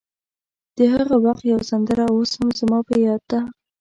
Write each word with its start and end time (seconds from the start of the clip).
د 0.77 0.79
هغه 0.93 1.15
وخت 1.25 1.43
یوه 1.51 1.63
سندره 1.69 2.03
اوس 2.13 2.31
هم 2.39 2.49
زما 2.59 2.79
په 2.87 2.95
یاد 3.05 3.21
ده. 3.31 3.39